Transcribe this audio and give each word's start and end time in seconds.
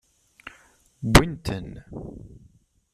Wwin-ten. 1.07 1.69